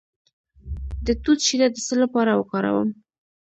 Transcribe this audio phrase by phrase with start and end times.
[1.05, 2.89] د توت شیره د څه لپاره وکاروم؟